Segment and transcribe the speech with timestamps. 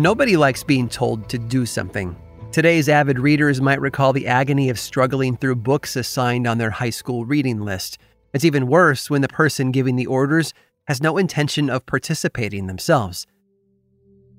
[0.00, 2.16] Nobody likes being told to do something.
[2.52, 6.88] Today's avid readers might recall the agony of struggling through books assigned on their high
[6.88, 7.98] school reading list.
[8.32, 10.54] It's even worse when the person giving the orders
[10.86, 13.26] has no intention of participating themselves.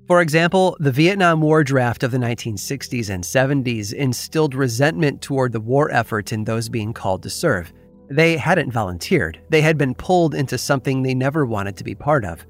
[0.08, 5.60] For example, the Vietnam War draft of the 1960s and 70s instilled resentment toward the
[5.60, 7.72] war effort in those being called to serve.
[8.10, 12.24] They hadn't volunteered, they had been pulled into something they never wanted to be part
[12.24, 12.44] of.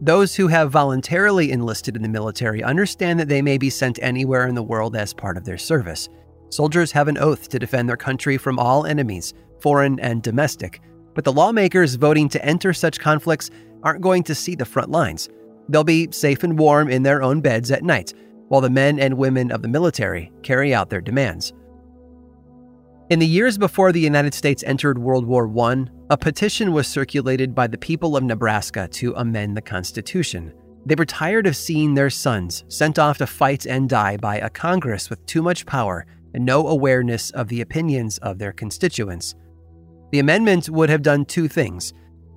[0.00, 4.46] Those who have voluntarily enlisted in the military understand that they may be sent anywhere
[4.46, 6.10] in the world as part of their service.
[6.50, 10.82] Soldiers have an oath to defend their country from all enemies, foreign and domestic.
[11.14, 13.50] But the lawmakers voting to enter such conflicts
[13.82, 15.30] aren't going to see the front lines.
[15.70, 18.12] They'll be safe and warm in their own beds at night,
[18.48, 21.54] while the men and women of the military carry out their demands.
[23.08, 27.54] In the years before the United States entered World War I, a petition was circulated
[27.54, 30.52] by the people of Nebraska to amend the Constitution.
[30.84, 34.50] They were tired of seeing their sons sent off to fight and die by a
[34.50, 39.36] Congress with too much power and no awareness of the opinions of their constituents.
[40.10, 41.92] The amendment would have done two things.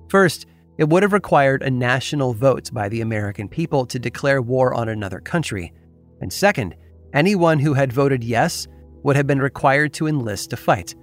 [0.08, 0.46] First,
[0.78, 4.88] it would have required a national vote by the American people to declare war on
[4.88, 5.72] another country.
[6.20, 6.76] And second,
[7.12, 8.68] anyone who had voted yes
[9.02, 10.94] would have been required to enlist to fight.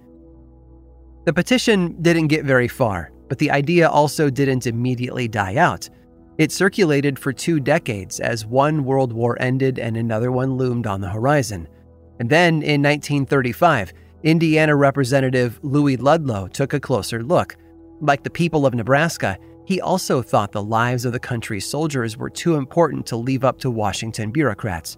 [1.25, 5.89] The petition didn't get very far, but the idea also didn't immediately die out.
[6.37, 11.01] It circulated for two decades as one world war ended and another one loomed on
[11.01, 11.67] the horizon.
[12.19, 13.93] And then in 1935,
[14.23, 17.55] Indiana Representative Louis Ludlow took a closer look.
[18.01, 22.29] Like the people of Nebraska, he also thought the lives of the country's soldiers were
[22.29, 24.97] too important to leave up to Washington bureaucrats.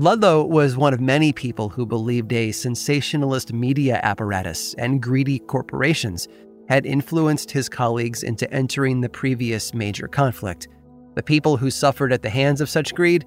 [0.00, 6.28] Ludlow was one of many people who believed a sensationalist media apparatus and greedy corporations
[6.68, 10.68] had influenced his colleagues into entering the previous major conflict.
[11.16, 13.26] The people who suffered at the hands of such greed,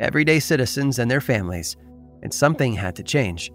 [0.00, 1.76] everyday citizens and their families,
[2.24, 3.52] and something had to change.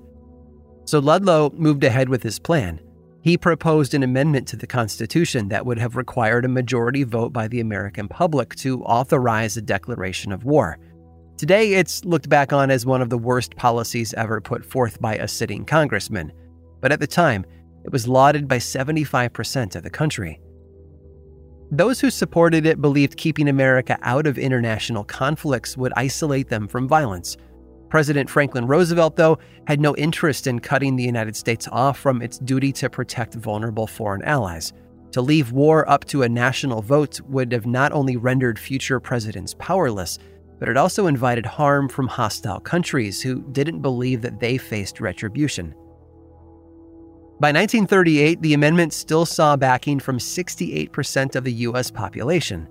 [0.86, 2.80] So Ludlow moved ahead with his plan.
[3.24, 7.50] He proposed an amendment to the Constitution that would have required a majority vote by
[7.50, 10.80] the American public to authorize a declaration of war.
[11.38, 15.16] Today, it's looked back on as one of the worst policies ever put forth by
[15.16, 16.32] a sitting congressman,
[16.80, 17.44] but at the time,
[17.84, 20.40] it was lauded by 75% of the country.
[21.72, 26.88] Those who supported it believed keeping America out of international conflicts would isolate them from
[26.88, 27.36] violence.
[27.90, 32.38] President Franklin Roosevelt, though, had no interest in cutting the United States off from its
[32.38, 34.72] duty to protect vulnerable foreign allies.
[35.14, 39.56] To leave war up to a national vote would have not only rendered future presidents
[39.58, 40.20] powerless,
[40.64, 45.76] but it also invited harm from hostile countries who didn't believe that they faced retribution.
[47.42, 51.92] By 1938, the amendment still saw backing from 68% of the U.S.
[51.92, 52.70] population.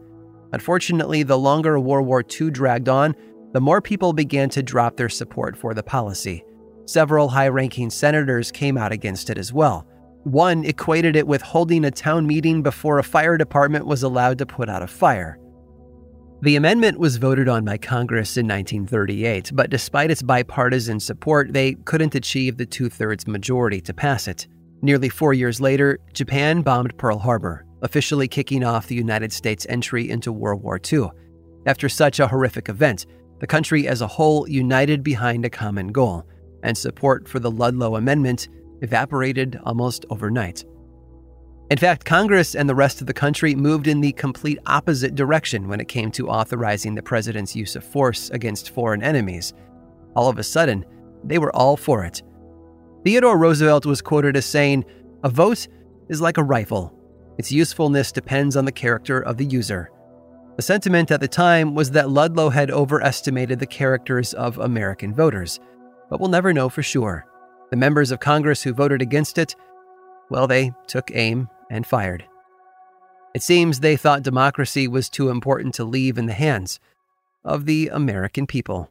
[0.54, 3.14] Unfortunately, the longer World War II dragged on,
[3.52, 6.42] the more people began to drop their support for the policy.
[6.86, 9.86] Several high ranking senators came out against it as well.
[10.24, 14.46] One equated it with holding a town meeting before a fire department was allowed to
[14.46, 15.38] put out a fire.
[16.42, 21.74] The amendment was voted on by Congress in 1938, but despite its bipartisan support, they
[21.74, 24.48] couldn't achieve the two thirds majority to pass it.
[24.82, 30.10] Nearly four years later, Japan bombed Pearl Harbor, officially kicking off the United States' entry
[30.10, 31.10] into World War II.
[31.66, 33.06] After such a horrific event,
[33.38, 36.26] the country as a whole united behind a common goal,
[36.64, 38.48] and support for the Ludlow Amendment
[38.80, 40.64] evaporated almost overnight.
[41.70, 45.68] In fact, Congress and the rest of the country moved in the complete opposite direction
[45.68, 49.54] when it came to authorizing the president's use of force against foreign enemies.
[50.14, 50.84] All of a sudden,
[51.24, 52.22] they were all for it.
[53.04, 54.84] Theodore Roosevelt was quoted as saying,
[55.24, 55.66] A vote
[56.08, 56.94] is like a rifle.
[57.38, 59.90] Its usefulness depends on the character of the user.
[60.56, 65.58] The sentiment at the time was that Ludlow had overestimated the characters of American voters,
[66.10, 67.24] but we'll never know for sure.
[67.70, 69.56] The members of Congress who voted against it,
[70.32, 72.24] well, they took aim and fired.
[73.34, 76.80] It seems they thought democracy was too important to leave in the hands
[77.44, 78.90] of the American people.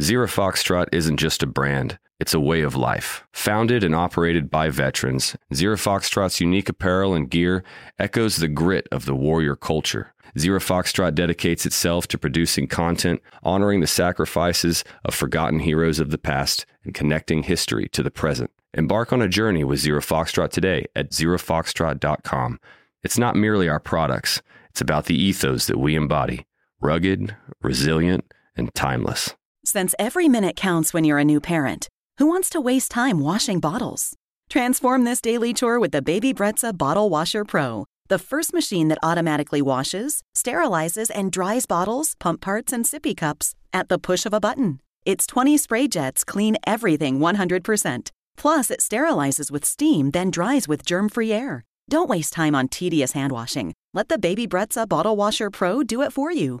[0.00, 3.24] Zero Foxtrot isn't just a brand, it's a way of life.
[3.34, 7.62] Founded and operated by veterans, Zero Foxtrot's unique apparel and gear
[7.98, 10.13] echoes the grit of the warrior culture.
[10.38, 16.18] Zero Foxtrot dedicates itself to producing content, honoring the sacrifices of forgotten heroes of the
[16.18, 18.50] past, and connecting history to the present.
[18.74, 22.58] Embark on a journey with Zero Foxtrot today at zerofoxtrot.com.
[23.02, 26.46] It's not merely our products, it's about the ethos that we embody
[26.80, 28.24] rugged, resilient,
[28.56, 29.34] and timeless.
[29.64, 31.88] Since every minute counts when you're a new parent,
[32.18, 34.14] who wants to waste time washing bottles?
[34.50, 38.98] Transform this daily chore with the Baby Brezza Bottle Washer Pro, the first machine that
[39.02, 44.32] automatically washes, sterilizes, and dries bottles, pump parts, and sippy cups at the push of
[44.32, 44.78] a button.
[45.04, 48.10] Its 20 spray jets clean everything 100%.
[48.36, 51.64] Plus, it sterilizes with steam, then dries with germ free air.
[51.90, 53.74] Don't waste time on tedious hand washing.
[53.92, 56.60] Let the Baby Brezza Bottle Washer Pro do it for you.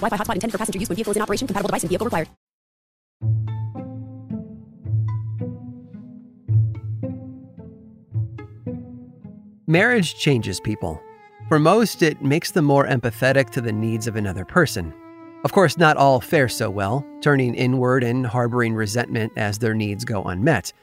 [0.01, 1.47] Wi-Fi hotspot intended for passenger use when vehicle is in operation.
[1.47, 2.27] Compatible device and vehicle required.
[9.67, 11.01] Marriage changes people.
[11.47, 14.93] For most, it makes them more empathetic to the needs of another person.
[15.45, 20.03] Of course, not all fare so well, turning inward and harboring resentment as their needs
[20.03, 20.73] go unmet.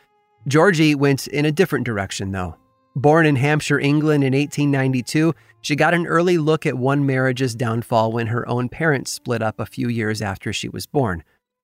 [0.47, 2.57] Georgie went in a different direction, though.
[2.99, 8.11] Born in Hampshire, England in 1892, she got an early look at one marriage's downfall
[8.11, 11.23] when her own parents split up a few years after she was born.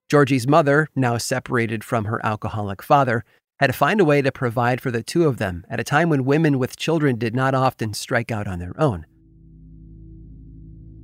[0.08, 3.25] Georgie's mother, now separated from her alcoholic father,
[3.58, 6.08] had to find a way to provide for the two of them at a time
[6.08, 9.04] when women with children did not often strike out on their own.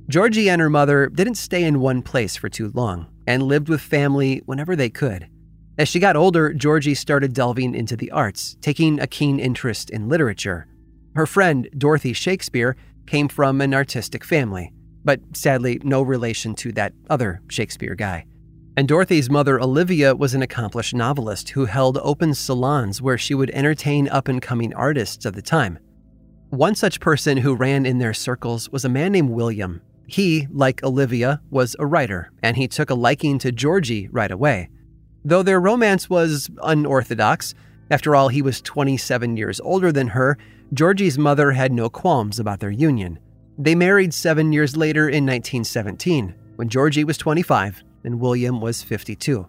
[0.07, 3.81] Georgie and her mother didn't stay in one place for too long and lived with
[3.81, 5.27] family whenever they could.
[5.81, 10.09] As she got older, Georgie started delving into the arts, taking a keen interest in
[10.09, 10.67] literature.
[11.15, 12.75] Her friend, Dorothy Shakespeare,
[13.07, 14.73] came from an artistic family,
[15.03, 18.27] but sadly, no relation to that other Shakespeare guy.
[18.77, 23.49] And Dorothy's mother, Olivia, was an accomplished novelist who held open salons where she would
[23.49, 25.79] entertain up and coming artists of the time.
[26.51, 29.81] One such person who ran in their circles was a man named William.
[30.05, 34.69] He, like Olivia, was a writer, and he took a liking to Georgie right away.
[35.23, 37.53] Though their romance was unorthodox,
[37.91, 40.37] after all, he was 27 years older than her,
[40.73, 43.19] Georgie's mother had no qualms about their union.
[43.57, 49.45] They married seven years later in 1917, when Georgie was 25 and William was 52.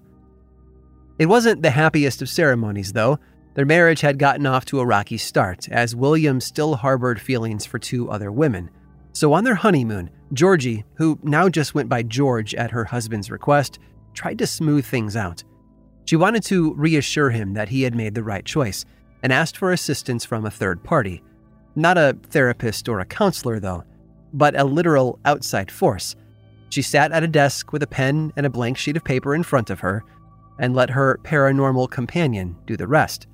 [1.19, 3.19] It wasn't the happiest of ceremonies, though.
[3.55, 7.79] Their marriage had gotten off to a rocky start, as William still harbored feelings for
[7.79, 8.71] two other women.
[9.13, 13.79] So on their honeymoon, Georgie, who now just went by George at her husband's request,
[14.15, 15.45] tried to smooth things out.
[16.13, 18.85] She wanted to reassure him that he had made the right choice
[19.23, 21.23] and asked for assistance from a third party.
[21.75, 23.85] Not a therapist or a counselor, though,
[24.31, 26.15] but a literal outside force
[26.69, 29.43] she sat at a desk with a pen and a blank sheet of paper in
[29.43, 30.05] front of her
[30.59, 33.27] and let her paranormal companion do the rest.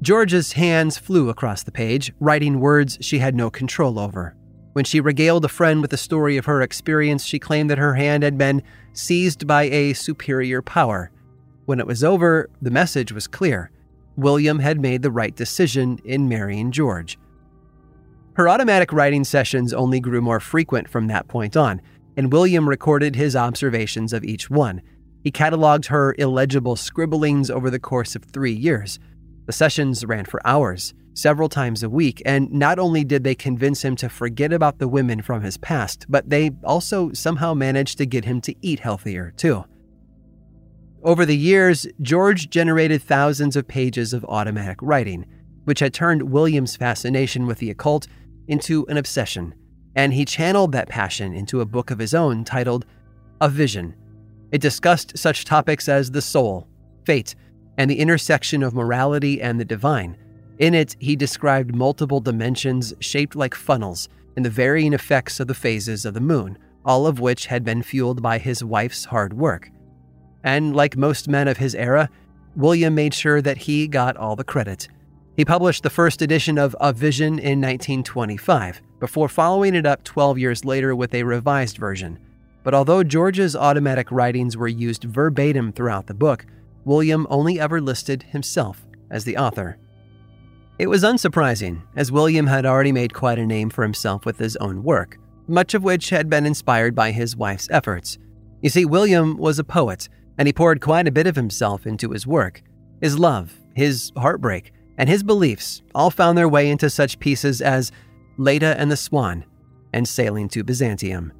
[0.00, 4.36] George's hands flew across the page, writing words she had no control over.
[4.78, 7.94] When she regaled a friend with the story of her experience, she claimed that her
[7.94, 11.10] hand had been seized by a superior power.
[11.64, 13.72] When it was over, the message was clear.
[14.14, 17.18] William had made the right decision in marrying George.
[18.34, 21.80] Her automatic writing sessions only grew more frequent from that point on,
[22.16, 24.80] and William recorded his observations of each one.
[25.24, 29.00] He cataloged her illegible scribblings over the course of three years.
[29.46, 33.84] The sessions ran for hours, several times a week, and not only did they convince
[33.84, 38.06] him to forget about the women from his past, but they also somehow managed to
[38.06, 39.64] get him to eat healthier, too.
[41.02, 45.26] Over the years, George generated thousands of pages of automatic writing,
[45.64, 48.06] which had turned William's fascination with the occult
[48.46, 49.54] into an obsession,
[49.96, 52.86] and he channeled that passion into a book of his own titled
[53.40, 53.94] A Vision.
[54.52, 56.68] It discussed such topics as the soul,
[57.04, 57.34] fate,
[57.76, 60.16] and the intersection of morality and the divine.
[60.58, 65.54] In it, he described multiple dimensions shaped like funnels and the varying effects of the
[65.54, 69.70] phases of the moon, all of which had been fueled by his wife's hard work.
[70.42, 72.08] And like most men of his era,
[72.56, 74.88] William made sure that he got all the credit.
[75.36, 80.38] He published the first edition of A Vision in 1925, before following it up 12
[80.38, 82.18] years later with a revised version.
[82.64, 86.46] But although George's automatic writings were used verbatim throughout the book,
[86.84, 89.78] William only ever listed himself as the author.
[90.78, 94.56] It was unsurprising, as William had already made quite a name for himself with his
[94.56, 95.18] own work,
[95.48, 98.16] much of which had been inspired by his wife's efforts.
[98.62, 100.08] You see, William was a poet,
[100.38, 102.62] and he poured quite a bit of himself into his work.
[103.00, 107.90] His love, his heartbreak, and his beliefs all found their way into such pieces as
[108.36, 109.44] Leda and the Swan
[109.92, 111.32] and Sailing to Byzantium.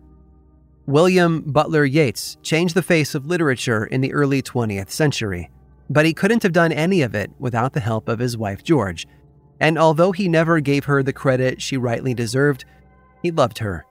[0.87, 5.51] William Butler Yeats changed the face of literature in the early 20th century,
[5.91, 9.07] but he couldn't have done any of it without the help of his wife George.
[9.61, 12.65] And although he never gave her the credit she rightly deserved,
[13.23, 13.85] he loved her.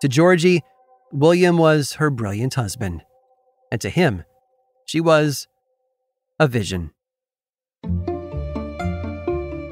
[0.00, 0.62] To Georgie,
[1.12, 3.02] William was her brilliant husband.
[3.72, 4.24] And to him,
[4.84, 5.48] she was
[6.38, 6.92] a vision.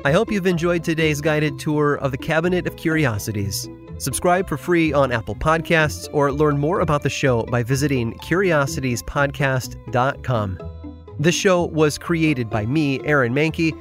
[0.04, 3.68] I hope you've enjoyed today's guided tour of the Cabinet of Curiosities.
[3.98, 10.58] Subscribe for free on Apple Podcasts or learn more about the show by visiting curiositiespodcast.com.
[11.20, 13.80] This show was created by me, Aaron Mahnke,